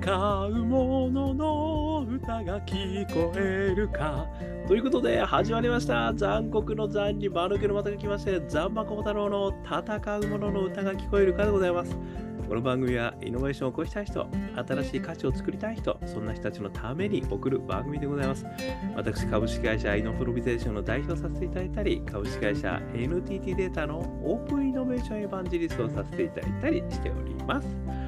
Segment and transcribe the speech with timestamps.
[0.00, 4.26] 戦う者のの歌が聞こえるか。
[4.66, 6.12] ということで、始まりました。
[6.14, 11.96] 残酷の残に丸けのまたが来まして、ザンマコ太郎の戦う者の歌が聞こえるかでございます。
[12.48, 18.46] この番組はイノベーションを起こしたい人、新しい価値を作りたい人、そんな人たちのために送る番組でございます。
[18.94, 28.03] 私、株式会社イノプロビゼーションの代表させていただいたり、株式会社 NTT データのオープンイノベーションエヴァンジリストをさせていただいたりしております。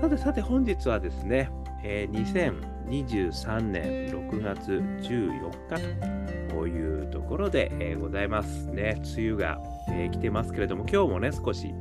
[0.00, 1.50] さてさて本日はですね、
[1.84, 9.02] えー、2023年6月14日というところで、えー、ございますね。
[9.14, 11.74] 梅雨が、えー、来てますけれども、今日もね、少し、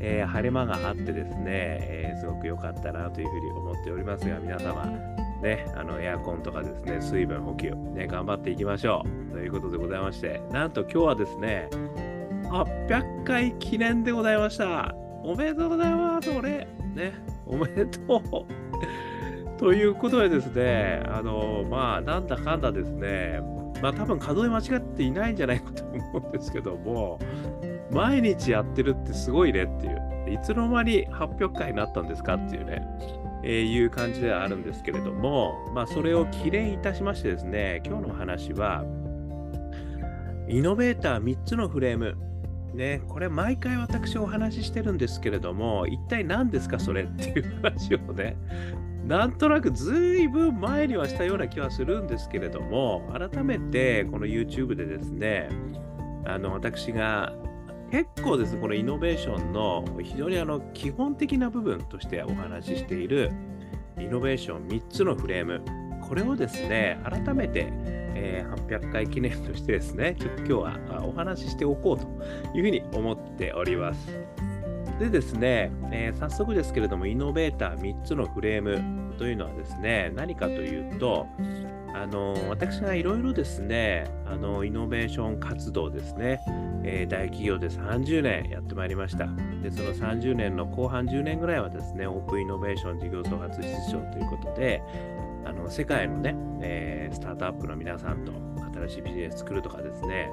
[0.00, 4.84] えー、晴れ間があってですね、えー、すごく良かったなというふうに思っておりますが、皆様、
[5.42, 9.32] ね、あのエアコンとかですね、水分補給、ね、頑張っていきましょう。
[9.32, 11.70] ということでございまして、なんと今日はですね、
[12.50, 15.05] 800回記念でございました。
[15.26, 16.68] おめでとうございます、俺。
[16.94, 17.12] ね。
[17.46, 18.22] おめでとう
[19.58, 23.40] ということでですね、あの、まあ、なんだかんだですね、
[23.82, 27.18] まあ多分数え間違っていないんじゃないかと思うんですけども、
[27.90, 32.86] 毎日やってるってすごいねっていう、いつの間に800回になったんですかっていうね、
[33.42, 38.84] えー、いう感じではあるんですけれども、まあそれを記念いたしましてですね、今日の話は、
[40.46, 42.16] イノベーター3つのフレーム、
[42.76, 48.36] ね、これ毎回私お話ししてるんですけれども、一体何ですかそれっていう話をね、
[49.06, 55.48] なんとなくずいぶん前にはしたような気はするんですけれども、改めてこの YouTube でですね、
[56.26, 57.32] あの私が
[57.90, 63.30] 結構ですね、このイノベーションの非常にあの基本的な部分としてお話ししている
[63.98, 65.62] イノベーション3つのフレーム、
[66.06, 67.72] これをですね、改めて
[68.16, 72.06] えー、800回記念としてですね、ちょっと今日はお話ししておこうと
[72.56, 74.08] いうふうに思っております。
[74.98, 81.26] でですね、えー、早速ですけれども、イノベーター3つのフレームというのはですね、何かというと、
[81.94, 86.40] あの私がいろいろですね、あのイノベーション活動ですね、
[86.84, 89.26] えー、大企業で30年やってまいりました。
[89.62, 94.82] で、その30年の後半10年ぐらいはですね、オープンイノベーション事業総括室長ということで、
[95.46, 98.32] あの世界のね、えー、スタートアップの皆さんと
[98.86, 100.28] 新しいビジネス作るとかですね、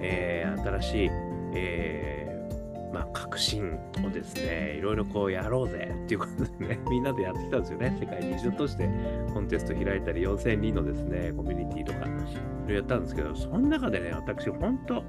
[0.00, 1.08] えー、新しい、
[1.54, 7.94] えー、まあ、革新をですね、いろいろこうやろうぜっていうことでね、 みんなでやってきたんですよね。
[8.00, 8.88] 世界に一度として
[9.34, 15.04] コンテスト開いたり、4000人のですね、コミュニティとか、いろいろやったんですけど、その中でね、私、本当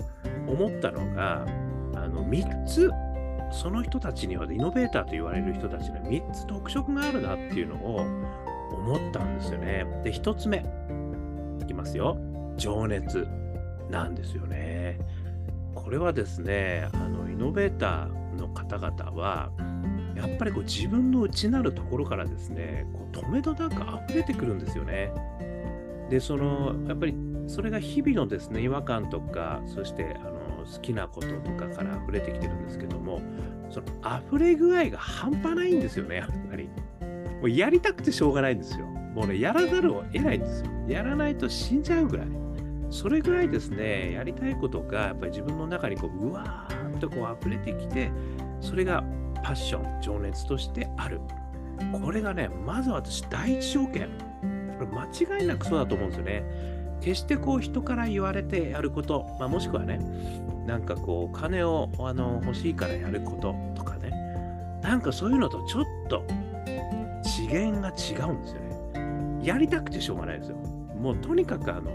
[0.46, 1.46] 思ったのが、
[1.96, 2.92] あの、3つ、
[3.52, 8.06] その人たちには、イノベーターと言われる人たちには3つ特色があるなっていうのを
[8.76, 9.86] 思ったんですよね。
[10.04, 10.66] で、1つ目、
[11.62, 12.18] いきますよ。
[12.58, 13.28] 情熱
[13.90, 15.00] なんですよね。
[15.76, 19.52] これはですね、あのイノベーターの方々は、
[20.16, 23.76] やっぱりこう自分の内なるところからですね、こう止めどなく
[24.10, 25.12] 溢れてくるんですよね。
[26.10, 27.16] で、その、やっぱり
[27.48, 33.22] それが日々のですね、違和感とか、そしてあの好きなこととかから溢れてきてるんですけども、
[33.70, 33.86] その
[34.20, 36.70] 溢れ具合が半端ないんですよね、やっぱり。
[37.40, 38.86] もうやりたくてしょうがないんですよ。
[38.86, 40.72] もうね、やらざるを得ないんですよ。
[40.88, 42.28] やらないと死んじゃうぐらい。
[42.90, 48.12] それぐらいですね、やりたいことがやっぱり自分の中にこう、うわーっとこう溢れてきて、
[48.62, 49.04] それが
[49.44, 51.20] パッション、情熱としてある。
[52.04, 54.10] これがね、まず私第一条件。
[54.80, 56.44] これ間違いなくそうだと思うんですよね。
[57.02, 60.00] 決してこう人から言われてやること、まあ、もしくはね、
[60.66, 64.12] なんかこう金をあの欲しいからやることとかね、
[64.82, 66.24] なんかそういうのとちょっと
[67.48, 67.92] 次元が違
[68.30, 69.40] うんですよね。
[69.42, 70.58] やりたくてしょうがないですよ。
[71.00, 71.92] もうとにかくあの、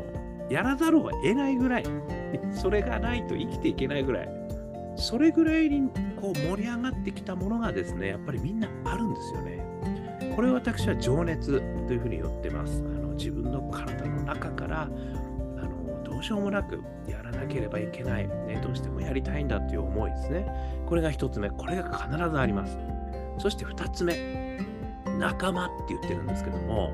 [0.48, 1.84] やらざるを得ないぐらい、
[2.50, 4.28] それがないと生きていけないぐらい、
[4.96, 10.32] それぐらいにこう盛り上がってきたものがですね、やっぱりみんなあるんですよね。
[10.34, 12.82] これ私は情熱というふうに言ってます。
[12.82, 20.46] あの自分の体の中からあのどうしようもなくやらなければいけない、ね、どうしてもやりたいんだという思いですね。
[20.86, 22.78] これが一つ目、これが必ずあります。
[23.38, 24.14] そして二つ目、
[25.18, 26.92] 仲間って言ってるんですけども、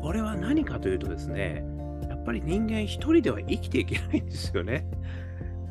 [0.00, 1.64] これは何かというとですね、
[2.08, 4.86] やっぱり人間一人では生きていけないんですよね。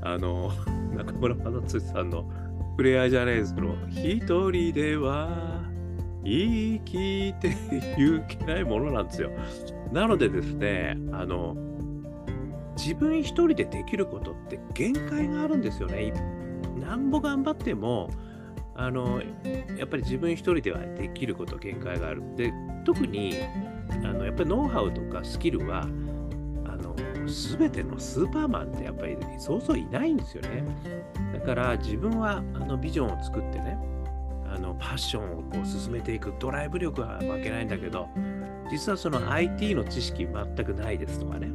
[0.02, 0.52] あの、
[0.96, 2.30] 中村正俊さんの
[2.76, 4.20] プレイヤーじゃないですけど、一
[4.52, 5.64] 人では
[6.24, 9.32] 生きていけないものなんですよ。
[9.92, 11.56] なのでですね、あの、
[12.76, 16.14] 自分一人でできることって限界があるんですよね。
[16.80, 18.10] なんぼ頑張っても、
[18.78, 19.22] あの
[19.78, 22.24] やっぱり自分一人ではできること限界がある。
[22.36, 22.54] で
[22.86, 23.36] 特に
[23.90, 25.88] あのやっぱりノウハウとかスキルはあ
[26.78, 26.96] の
[27.26, 30.64] 全てのスーパーマンってやっぱりそうそういないんですよね。
[31.34, 33.78] だから自分はあのビジョンを作ってね
[34.54, 38.08] あのパッションをこう進めていくドライブ力は負けないんだけど
[38.70, 41.50] 実はその IT の知識全くないですとかね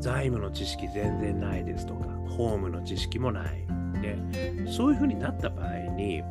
[0.00, 3.65] 財務の知識全然ないですとかホームの知識もない
[4.00, 6.22] でそういうふうになった場合に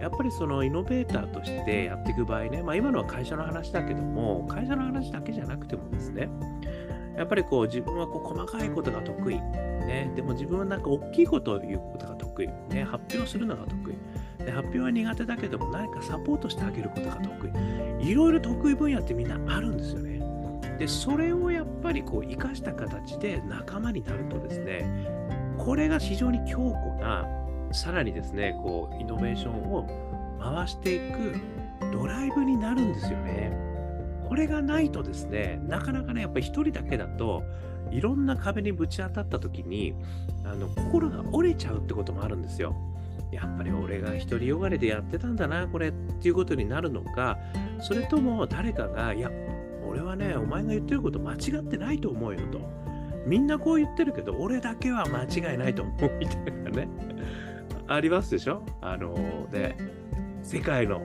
[0.00, 6.28] やっぱりそのイノベーターとしてやっていく場合ね、まあ、今のは会社の話だけども会社の話だけじゃなくてもですね
[7.16, 17.48] やっぱりこう自分はこう細かいことが得意、ね、でも自分はなんか大きいことを言うことが得意、ね、発表するのが得意で発表は苦手だけども何かサポートしてあげることが得
[18.02, 20.14] 意いろいろ得意分野ってみんなあるんですよね。
[20.78, 25.13] でそれをやっぱりこう生かした形で仲間になるとですね
[25.58, 27.26] これが非常に強固な
[27.72, 29.88] さらにですねこうイノベーションを
[30.40, 31.36] 回していく
[31.92, 33.52] ドライブになるんですよね
[34.28, 37.42] これがないとですねなかなかねやっぱり一人だけだと
[37.90, 39.94] いろんな壁にぶち当たった時に
[40.44, 42.74] あの心が折れちゃうってこともあるんですよ
[43.34, 47.36] やっぱり俺が独りよがりでやってたんだな、これっていうことになるのか、
[47.80, 49.30] それとも誰かが、いや、
[49.86, 52.60] 俺はね、お前が言ってること間違ってないと思うよと。
[53.26, 56.88] みんなこう言ってるけど、俺だけは間違いないと思うみたいなね。
[57.86, 58.62] ありますでしょ？
[58.80, 59.76] あので、
[60.42, 61.02] 世界の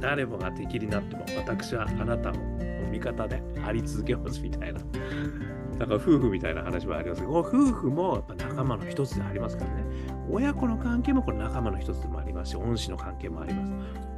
[0.00, 2.38] 誰もが敵になっても、私はあなたの
[2.90, 4.80] 味方であり続けますみたいな。
[5.78, 9.84] だか夫婦みたいな話もありますけど、夫婦もやっぱ仲間の一つでありますからね。
[10.30, 13.72] 親子の関係もこれ仲間の一つでもありますし、恩師の関係もあります。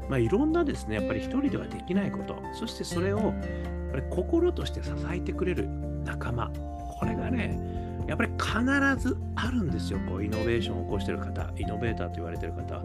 [0.08, 3.32] まあ、いろんなですね、やっぱり一人ではできないこと、そしてそれをやっ
[3.92, 5.68] ぱり心として支えてくれる
[6.04, 6.50] 仲間、
[7.02, 7.58] これがね、
[8.06, 12.80] やっぱり必ずあるんですよ、こうイノベーションを起こしている方、イノベーターと言われている方、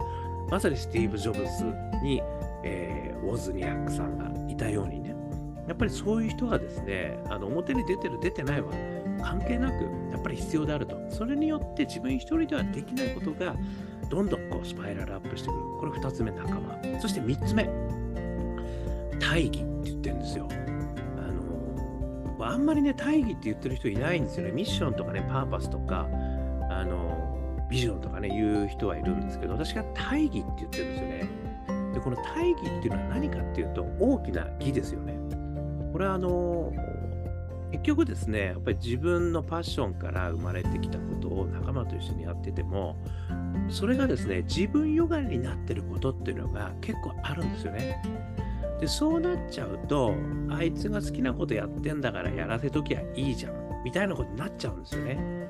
[0.50, 2.20] まさにスティーブ・ジョブズに、
[2.64, 5.14] えー、ウォズニアックさんがいたようにね、
[5.68, 8.72] やっぱりそういう人がですね、あの表に出てる、出てないは
[9.22, 10.98] 関係なく、やっぱり必要であると。
[11.10, 13.54] それによって自分一人ではできないことが、
[14.10, 15.60] どんどんこうスパイラルアップしてくる。
[15.78, 17.00] これ2つ目、仲間。
[17.00, 17.70] そして3つ目、
[19.20, 20.48] 大義って言ってるんですよ。
[22.46, 24.52] あ、んまりね、大義って言ってる人いないんですよね。
[24.52, 26.08] ミッションとかね、パーパスとか、
[26.70, 31.28] あの、ビジョンとかね、言う人はいるんですけど、私が大義って言ってるんですよね。
[31.94, 35.18] で、この大義っていうのは何かっていうと、大きな義ですよね。
[35.92, 36.72] これはあの
[37.72, 42.96] 結局ですね、やっぱり自分のパッションから生まれてきたことを仲間と一緒にやってても、
[43.68, 48.02] それがですね、自分よがりになってることっていうのが結構あるんですよね。
[48.80, 50.14] で、そうなっちゃうと、
[50.50, 53.52] あいつが好きなことやってんだからやらせときゃいいじゃん、
[53.84, 55.48] みたいなことになっちゃうんですよね。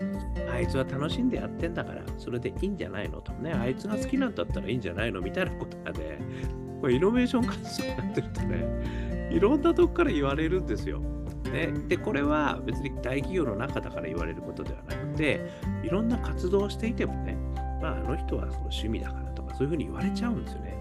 [0.50, 6.18] あいつは楽しんでやってんだから、それでいいんじゃないのとね、あいつが好きなんだったらいいんじゃないのみたいなことがね、
[6.80, 11.00] これイノベーション活動やってるとね、いろんなとこから言われるんですよ。
[11.52, 15.50] ね、で、これは別に大企業の中だから言われることではなくて、
[15.82, 17.36] いろんな活動をしていてもね、
[17.80, 20.76] まあ、あの人はその趣味だからとか、そういうふうに言われちゃうんですよね。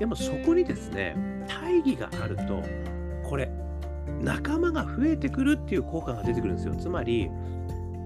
[0.00, 1.14] でもそこにですね、
[1.46, 2.62] 大義があると、
[3.22, 3.50] これ、
[4.22, 6.74] 仲間が増えてくるっていう効果が出てくるんですよ。
[6.74, 7.30] つまり、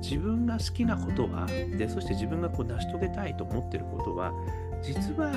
[0.02, 4.32] 自分が好きなことは、で、そして自分がこう成し遂げたいと思ってることは、
[4.82, 5.32] 実は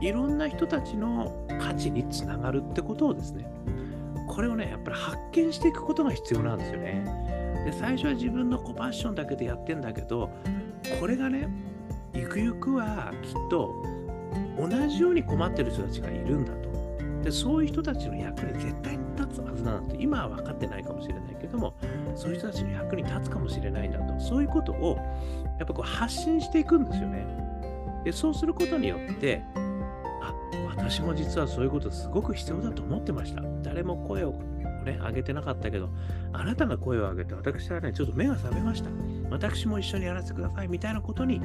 [0.00, 3.44] いろんな人たちの価値につながるってことをですね、
[4.28, 7.62] これをね、やっぱり発見していくことが必要なんですよね。
[7.64, 10.30] で、最初は自分のコパッションだけでやってんだけど、
[11.00, 11.48] これがね、
[12.14, 13.84] ゆくゆくはきっと
[14.68, 16.72] 同じように困ってる人たちがいるんだと。
[17.22, 20.00] で、そういう人たちの役に絶対に立つはずなんだと。
[20.00, 21.74] 今は分かってないかもしれないけども、
[22.16, 24.20] そういう人たちの役に立つかもしれないんだと。
[24.20, 24.96] そういうことを、
[25.58, 27.26] やっぱこう発信していくんですよね。
[28.04, 29.42] で、そうすることによって
[30.22, 30.34] あ、
[30.76, 33.42] 私も実はそういうことすごく必要だと思ってました。
[33.62, 34.32] 誰も声を
[34.84, 35.90] ね、上げてなかったけど、
[36.32, 38.90] あなたが声を上げて、私はね、ちょっと目が覚めました。
[39.30, 41.40] 私も一緒にやらせてくださいみたいなことに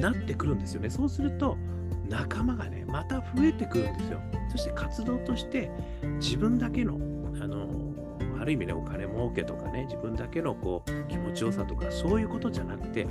[0.00, 0.90] なってくるんですよね。
[0.90, 1.56] そうすると、
[2.10, 4.20] 仲間がね、また増えてくるんですよ。
[4.50, 5.70] そして活動として
[6.18, 6.98] 自分だけの、
[7.40, 7.68] あの、
[8.40, 13.06] ある意味ね、お金儲けとかね、自分だけのこう気持ちよさとか、そういうことじゃなくて、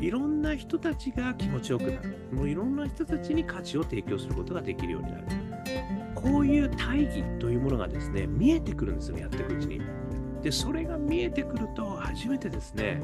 [0.00, 2.18] いろんな人たちが気持ちよくなる。
[2.30, 5.24] もういろんな人たちに価値を提供することができるようになる。
[6.14, 9.80] こういう大義というものがですね、見えてくるんですよね、やっていくうちに。
[10.42, 13.00] で、それが見えてくると、初めてですね、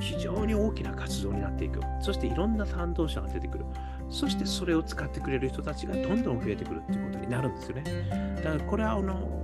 [0.00, 1.80] 非常に大きな活動になっていく。
[2.00, 3.66] そしていろんな賛同者が出てくる。
[4.10, 8.34] そしてそれを使ってくれる人たちがどんどん増えてくるっていうことになるんですよね。
[8.36, 9.40] だからこれはあの、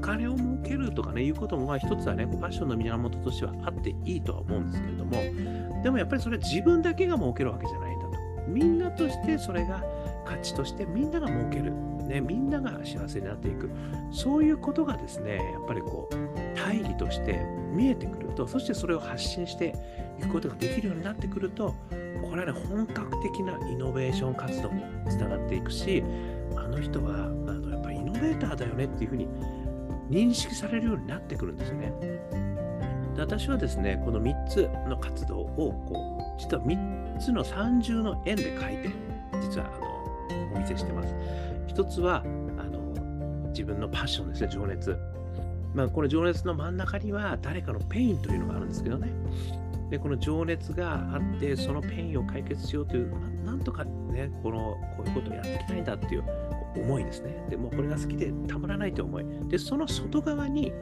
[0.00, 8.16] 金を儲けるとかね、いうことも、まあ一つはね、ファッションの源としてはあっていいとは思うんですけれども、でもやっぱりそれは自分だけが儲けるわけじゃないんだと。
[8.46, 9.82] みんなとしてそれが
[10.24, 11.72] 価値としてみんなが儲ける。
[12.06, 13.68] ね、みんなが幸せになっていく。
[14.12, 16.14] そういうことがですね、やっぱりこう、
[16.56, 19.74] 大義として見えてくると、そしてそれを発信して、
[20.20, 21.74] 行くことができるようになってくると、
[22.22, 26.04] これはね、本格的なイノベーション活動につながっていくし、
[26.56, 29.28] あの人はあのやっぱりイノベーターだよねっていうふうに
[30.10, 31.92] 認識されるようになってくるんですよね。
[33.14, 35.46] で私はですね、この3つの活動を
[35.88, 38.90] こう、実は3つの三重の円で書いて、
[39.40, 41.14] 実はあのお見せしてます。
[41.68, 42.22] 1つは
[42.58, 42.78] あの
[43.48, 44.96] 自分のパッションですね、情熱。
[45.76, 49.10] まあ、この情熱の真ん中には誰かの pain というのがあるんですけどね。
[49.90, 53.10] で、この情熱があって、その pain を解決しようという、
[53.44, 56.24] ななんとかね、この、こういうことをやっていきたいんだっていう
[56.76, 57.44] 思いですね。
[57.50, 59.24] でもこれが好きでたまらないという思い。
[59.48, 60.72] で、その外側に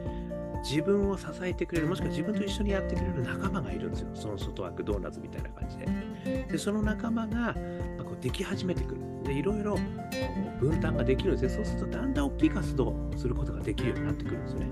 [0.63, 4.09] 自分を支えてくれる、もしくは自分と一緒にやってくれる仲間がいるんですよ。
[4.13, 6.47] その外枠ドーナツみたいな感じで。
[6.51, 7.55] で、その仲間が、
[7.97, 9.01] ま、こうでき始めてくる。
[9.25, 9.77] で、いろいろ
[10.59, 11.63] 分担ができるんですよ。
[11.65, 14.67] そうするとだんだん大きい活動をすることができるようになってくるんですね。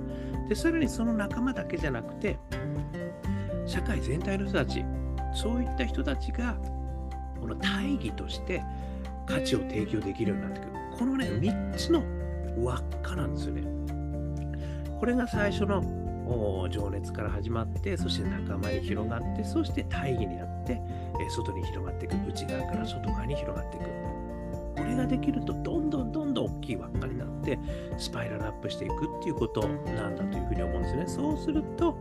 [0.49, 2.37] で、さらにその仲間だけじゃなくて、
[3.65, 4.83] 社会全体の人たち、
[5.33, 6.55] そういった人たちが、
[7.39, 8.63] この大義として
[9.25, 10.71] 価値を提供できるようになってくる。
[10.97, 12.03] このね、3つの
[12.57, 13.63] 輪っかなんですよね。
[14.99, 15.81] これが最初の
[16.69, 20.81] 情熱から始まって、そして仲間に広がって、そして大義になって、
[21.19, 22.13] え外に広がっていく。
[22.13, 24.22] 内側から外側に広がっていく。
[24.75, 27.59] これができると、どんどんどんどん大きい輪っかになって、
[27.97, 31.03] スパイラルアップしていくっていうことなんだというふうに思うんですね。
[31.07, 31.97] そうすると、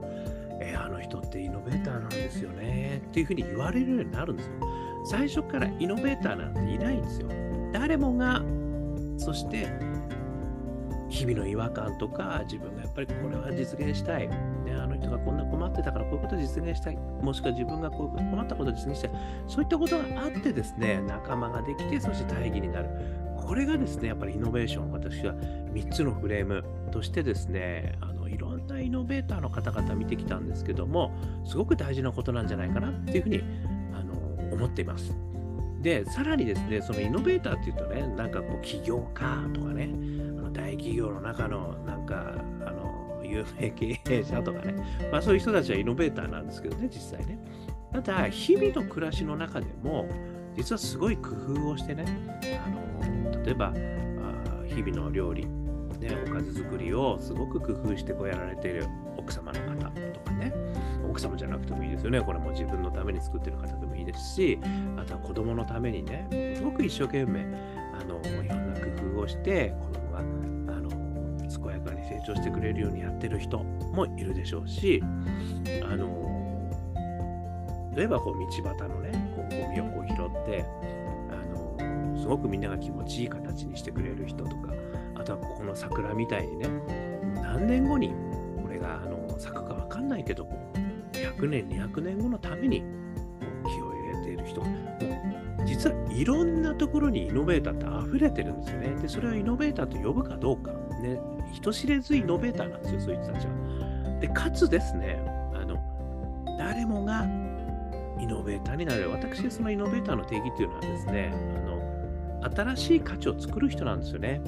[0.61, 4.53] えー、あの人ってイノベーターなんですよねっていうふうに言われるようになるんですよ。
[5.05, 7.29] 最初からイノベーターなんていないんですよ。
[7.73, 8.43] 誰もが、
[9.19, 9.69] そして
[11.09, 14.29] 日々の違和感とか、自分がやっぱりこれは実現したい。
[14.73, 16.97] ね、あの人がこんな困ってたからこういうことを実現したい。
[16.97, 19.11] もしくは自分がこう困ったことを実現したい。
[19.47, 22.89] そういったことがあってですね、仲間ができて、そして大義になる。
[23.37, 31.13] これがですね、やっぱりイノベーション、私は3つのフレームとしてですね、あのいろんなイノベーターの方々見てきたんですけども、
[31.45, 33.43] すごく大事なことなんじゃないかなっていうふうに
[33.93, 34.15] あの
[34.55, 35.13] 思っています。
[35.83, 39.91] で、さらにですね、そのイノベーターっていうとね、なんかこう起業家とかね、
[40.39, 42.37] あの大企業の中のなんか、
[43.33, 44.75] 有名経営者とかね、
[45.11, 47.39] まあそういう人たちはイノベーターなんですけどね、実際ね。
[47.93, 50.09] ただ、日々の暮らしの中でも、
[50.57, 52.05] 実はすごい工夫をしてね、
[52.65, 53.73] あの、例えば、あ
[54.67, 58.87] 日々の料理、ね、おかず作りをすごく工夫してこうやられている
[59.17, 60.53] 奥様の方とかね、
[61.09, 62.21] 奥様じゃなくてもいいですよね。
[62.21, 64.59] これも自分のために作ってる方でもいいですし、
[64.97, 68.87] あとは子供のためにね、すごく一生懸命、あの、いろんな工
[69.17, 69.92] 夫をして、子、
[72.23, 75.03] 長してくれるようにやってる人もいるでしょうし、
[75.85, 76.23] あの、
[77.95, 80.65] 例えばこう道端のね、こうゴミをこう拾って、
[81.31, 84.73] あの、すごくみんなが気持ちいい形にしてくれる人とか、
[85.15, 86.69] あとはここの桜みたいにね、
[87.43, 88.15] 何年後に
[88.63, 90.49] これがあの咲くかわかんないけど、
[91.13, 92.83] 100年、200年後のために
[93.65, 94.63] 気を入れている人、
[95.67, 98.95] 実はいろんなところにイノベーターって溢れてるんですよね。
[99.01, 101.21] で、それをイノベーターと呼ぶかどうか、ね、
[101.53, 104.19] 人知れずイノベーターなんですよ、そういう人たちは。
[104.21, 105.23] で、かつですね、
[105.55, 105.77] あの、
[106.59, 107.25] 誰もが
[108.21, 109.11] イノベーターになれる。
[109.11, 111.33] 私、そのイノベーターの定義っていうのはですね、
[112.43, 114.41] あの、新しい価値を作る人なんですよね。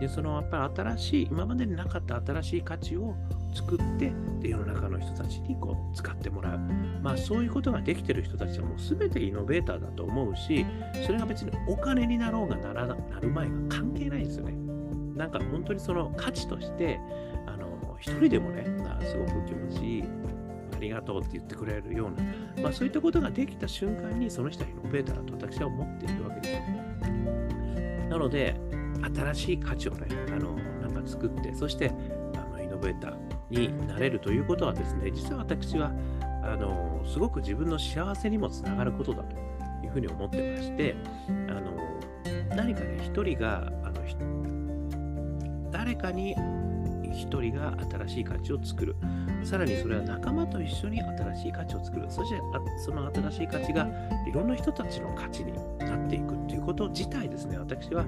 [0.00, 3.14] で、そのやっぱり新しい、今までになかった新しい価値を
[3.54, 6.58] 作ってで世の中の人たちにこう使ってもらう、
[7.02, 10.64] まあ、そういうことができてる人たちはもう全てイノベーターだと思うし
[11.04, 14.69] それが別にお金になろうがならなる前が関係ないんですよね
[15.20, 16.98] なんか本当にその価値として
[17.46, 18.64] あの一人でもね
[19.06, 20.04] すごく気持ちいい
[20.74, 22.10] ありがとうって言ってくれるよう
[22.56, 26.60] な、まあ、そういったことができた瞬間にその人はイノベーターだと私は思っているわけです
[28.08, 28.56] なので
[29.14, 31.92] 新しい価値をねあのなんか作ってそして
[32.34, 35.92] あのイノベーターになれるということはですね、実は私は、
[36.42, 39.36] あの、すごく自分の幸せにもつながることだと
[39.84, 40.94] いうふうに思ってまして、
[41.48, 41.72] あの、
[42.54, 44.06] 何かね、一人が、あの、
[45.70, 46.34] 誰かに
[47.12, 48.96] 一人が新しい価値を作る。
[49.42, 52.06] さらにそれは仲間と一緒に新しい価値を作る。
[52.08, 52.40] そして
[52.84, 53.88] その新しい価値が
[54.28, 58.04] いろんな人たちの価値になっていくということ自体ですね、私は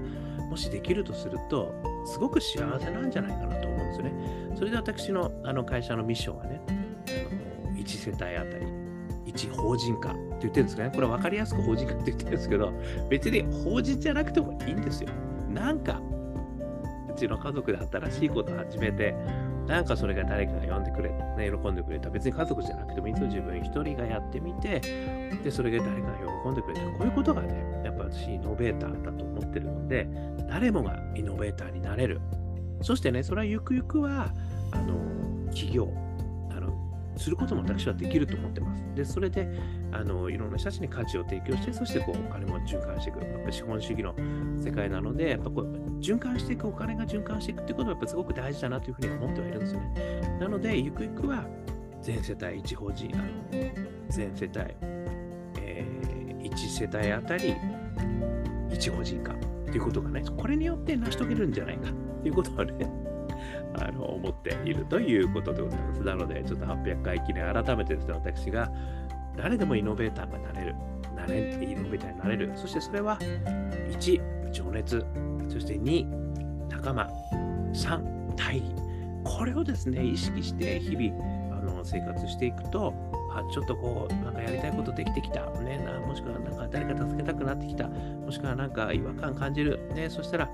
[0.51, 4.13] もしできるとすると、すごく幸せなんじゃないかなと思うんですよね。
[4.57, 6.73] それで私のあの会社のミッションはね、あ
[7.73, 8.67] の1世帯あたり
[9.27, 10.91] 1法人化って言ってるんですかね。
[10.95, 12.73] これ分かりやすく法人化って言ってるんですけど、
[13.09, 15.09] 別に法人じゃなくてもいいんですよ。
[15.49, 16.01] なんか
[17.27, 19.15] ちの家族で新しいことを始めて、
[19.67, 22.11] なんかそれが誰かが呼んでくれ、ね、喜んでくれた。
[22.11, 23.27] 別に家族じゃなくてもいつも。
[23.27, 24.81] 自分一人がやってみて、
[25.43, 26.81] で、それが誰かが喜んでくれた。
[26.83, 30.09] こういうことがね、やっぱ私イノベーターだと思ってるので、
[30.49, 32.21] 誰もがイノベーターになれる。
[32.83, 34.33] そしてね、それはゆくゆくは、
[34.73, 34.95] あの、
[35.51, 35.93] 企業、
[37.17, 38.83] することも私はできると思ってます。
[38.95, 39.49] で、それで、
[39.93, 43.21] あの、いろんな人たちに価値を提供して、そしてこう、お金も循環していく。
[43.21, 44.15] やっぱ資本主義の
[44.59, 50.39] 世界なので、やっぱこう、循環していく、お金が循環していくってことは、やっぱすごく大事だなというふうに思ってはいるんですよね。
[50.41, 51.47] なので、ゆくゆくは、
[52.03, 53.25] 全世帯一法人、あの、
[54.09, 54.75] 全世帯、
[55.61, 57.55] えー、1世帯あたり
[58.71, 59.35] 1法人化
[59.67, 61.89] ということがね、これによって成し遂げるんじゃないか
[62.23, 63.02] ということはね、
[63.79, 66.03] あの思っているということでございます。
[66.03, 68.71] なので、ちょっと800回記念、改めてですね、私が
[69.37, 70.75] 誰でもイノベーターがなれる、
[71.17, 73.19] なれイノベーターになれる、そしてそれは
[73.91, 75.05] 1、情熱、
[75.49, 77.09] そして2、仲間、
[77.73, 78.75] 3、大義。
[79.25, 82.93] これをですね、意識して日々あの生活していくと、
[83.31, 90.51] あちょっとこう、なんかやりたいことできてきた、ね、なもしくはなんか誰か助けたくなってきた、もしくはなんか違和感感じる、ね、そしたら、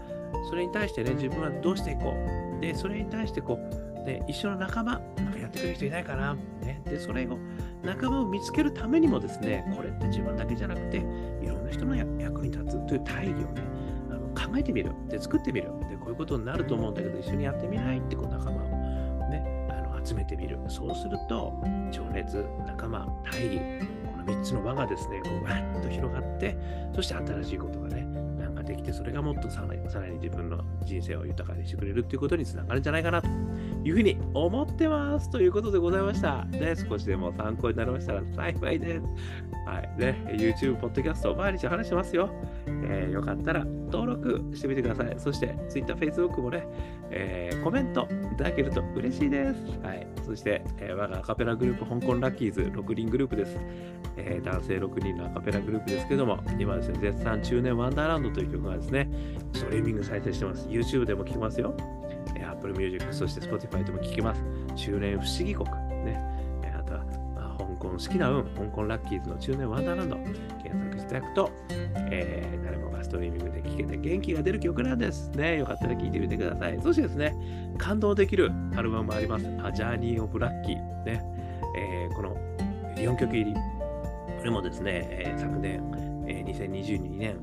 [0.48, 2.14] それに対してね、自分はどうしていこ
[2.58, 2.60] う。
[2.60, 6.34] で、それに対してこう、ね、一緒の仲間、なんかやってくれる人いないかな。
[6.62, 7.38] ね、で、それを、
[7.82, 13.62] 仲間を見つけるためにもですね、これって自分だけじゃなくて、いろんな人の役に立つという大義をね、
[14.10, 14.92] あの考えてみる。
[15.08, 15.68] で、作ってみる。
[15.90, 18.68] で、こういうことになると思うんだけど、一緒にやってみないってこう仲間を
[19.28, 20.58] ね、あの集めてみる。
[20.68, 21.52] そうすると、
[21.90, 23.60] 情熱、仲間、大義、
[24.06, 26.56] この3つの輪がですね、こうわっと広がって、
[26.94, 28.07] そして新しいことがね、
[28.88, 33.28] て、それがもっとさらに自分の人生を豊かにしてくれるっていうことにつながるんじゃないかなと
[33.84, 35.30] いうふうに思ってます。
[35.30, 36.44] ということでございました。
[36.46, 39.02] ね、少しでも参考になりましたら幸いです。
[39.66, 39.90] はい。
[39.98, 42.30] ね、YouTube、ポッドキャスト、毎日話してますよ。
[42.84, 45.14] えー、よかったら登録してみてください。
[45.18, 46.66] そして、Twitter、Facebook もね、
[47.10, 49.54] えー、コメントいただけると嬉しいです。
[49.82, 50.06] はい。
[50.24, 53.56] そして、えー、我がアカペラグループ、香港ラッキーズ6人グループです。
[54.16, 59.08] えー、男性6人のアカペラグループですけども、今ですね、絶賛中年ワンダーランドという曲がですね、
[59.54, 60.68] ストリーミング再生してます。
[60.68, 61.74] YouTube でも聴けますよ。
[62.36, 64.42] えー、Apple Music、そして Spotify でも聴けます。
[64.76, 65.87] 中年不思議国。
[67.78, 70.16] 港好きな運、香港ラッキーズの中年ワンダーランド、
[70.62, 71.50] 検索していただくと、
[72.10, 75.30] えー、誰もがストリーミングで聴けて元気が出る曲なんです。
[75.30, 75.58] ね。
[75.58, 76.80] よかったら聴いてみてください。
[76.82, 77.34] そしてですね、
[77.78, 79.46] 感動できるアルバムもあります。
[79.46, 80.76] A Journey of Lucky。
[81.04, 81.22] ね。
[81.76, 82.36] えー、この
[82.96, 83.54] 4曲入り。
[83.54, 87.36] これもですね、えー、昨年、えー、2022年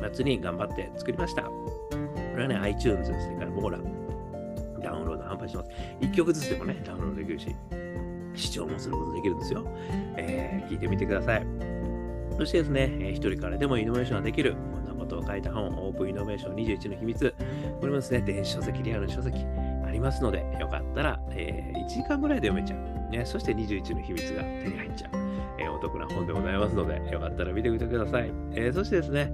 [0.00, 1.42] 夏に頑張って作りました。
[1.42, 1.52] こ
[2.36, 3.78] れはね、iTunes、それからモーラ、
[4.82, 5.70] ダウンロード販売します。
[6.00, 7.54] 1曲ずつでもね、ダウンロードできるし、
[8.40, 9.64] 視聴もすることできるんですよ。
[10.16, 11.46] えー、聞いてみてください。
[12.36, 17.34] そしてですね、えー、一人からでもイノベーションができる、こんなことを書いた本、オープンイノベーション21の秘密。
[17.80, 19.44] これもですね、電子書籍、リアルの書籍
[19.86, 23.10] ありますので、よかったら、えー、1時間ぐらいで読めちゃう。
[23.10, 25.10] ね、そして21の秘密が手に入っちゃう。
[25.58, 28.32] えー、お得な本でございますので、よかったら見てみてください。
[28.54, 29.32] え、そしてですね、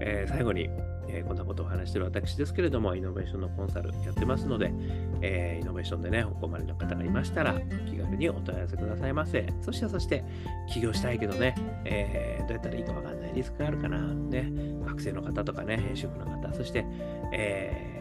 [0.00, 0.70] え、最後に、
[1.08, 4.72] えー、こんなことをお話してる私ですけれども、イノベーションのコンサルやってますので、
[5.20, 7.54] えー、イノベーションでね、お困りの方がいましたら、
[7.86, 9.46] 気軽にお問い合わせくださいませ。
[9.62, 10.24] そして、そして、
[10.68, 14.50] 起業したいけどね、えー、どうやったらいいかわかんないリスクがあるかな、ね、
[14.84, 16.84] 学生の方とかね、主婦の方、そして、
[17.32, 17.97] えー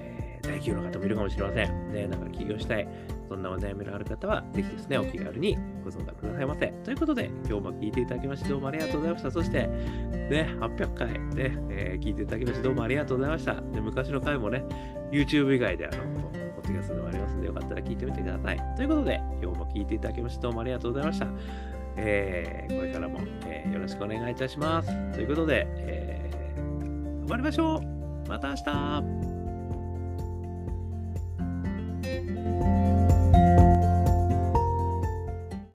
[0.47, 1.91] 大企業の方もいるかもしれません。
[1.91, 2.87] ね、なんか起業したい、
[3.27, 6.67] そんなお悩みのある方は、ぜひですね、お気軽にご相談くださいませ。
[6.83, 9.31] ということで、今日も聞いていただきましてどうもありがとうございました。
[9.31, 13.55] そして、ね、800回ね、えー、聞いていただきましてどうもありがとうございました。
[13.55, 14.63] で昔の回もね、
[15.11, 18.75] YouTube 以外であの、ポッドキャストでもありますので、よかったら聞いてみてください。
[18.75, 21.27] ということで、今日も聞いていただきましてどうもありがとうございました。
[21.97, 25.11] えー、これからも、えー、よろしくお願いいたします。
[25.13, 27.81] ということで、えー、頑張りましょ
[28.25, 29.26] うまた明日